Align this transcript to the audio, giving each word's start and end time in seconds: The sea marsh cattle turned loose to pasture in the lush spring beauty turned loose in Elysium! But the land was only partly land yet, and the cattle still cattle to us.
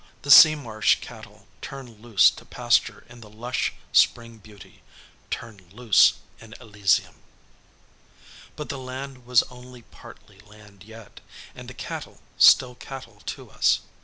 The 0.23 0.31
sea 0.31 0.55
marsh 0.55 0.95
cattle 0.95 1.45
turned 1.61 2.01
loose 2.01 2.31
to 2.31 2.43
pasture 2.43 3.05
in 3.07 3.21
the 3.21 3.29
lush 3.29 3.73
spring 3.93 4.39
beauty 4.39 4.81
turned 5.29 5.71
loose 5.73 6.13
in 6.39 6.55
Elysium! 6.59 7.17
But 8.55 8.69
the 8.69 8.79
land 8.79 9.27
was 9.27 9.43
only 9.43 9.83
partly 9.83 10.39
land 10.39 10.83
yet, 10.83 11.21
and 11.53 11.67
the 11.67 11.75
cattle 11.75 12.19
still 12.39 12.73
cattle 12.73 13.21
to 13.27 13.51
us. 13.51 13.81